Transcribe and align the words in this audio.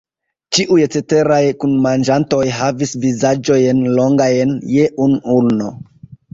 Ĉiuj 0.57 0.79
ceteraj 0.95 1.41
kunmanĝantoj 1.63 2.41
havis 2.61 2.95
vizaĝojn 3.05 3.87
longajn 4.01 4.59
je 4.75 4.91
unu 5.09 5.25
ulno. 5.39 5.73